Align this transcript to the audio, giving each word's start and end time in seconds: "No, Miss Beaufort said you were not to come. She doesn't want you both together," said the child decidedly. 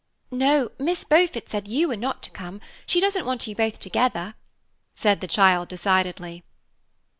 "No, 0.31 0.71
Miss 0.79 1.03
Beaufort 1.03 1.47
said 1.47 1.67
you 1.67 1.87
were 1.89 1.95
not 1.95 2.23
to 2.23 2.31
come. 2.31 2.59
She 2.87 2.99
doesn't 2.99 3.23
want 3.23 3.45
you 3.45 3.55
both 3.55 3.77
together," 3.77 4.33
said 4.95 5.21
the 5.21 5.27
child 5.27 5.67
decidedly. 5.69 6.43